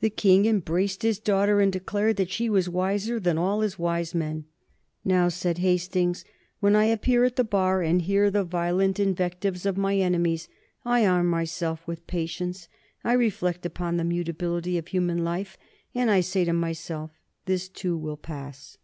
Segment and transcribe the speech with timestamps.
[0.00, 4.12] The King embraced his daughter and declared that she was wiser than all his wise
[4.12, 4.46] men.
[5.04, 6.24] "Now," said Hastings,
[6.58, 10.48] "when I appear at the Bar and hear the violent invectives of my enemies,
[10.84, 12.66] I arm myself with patience.
[13.04, 15.56] I reflect upon the mutability of human life,
[15.94, 17.12] and I say to myself,
[17.44, 18.76] 'This, too, will pass.'"